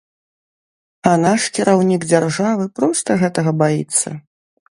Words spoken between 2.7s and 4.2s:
проста гэтага баіцца.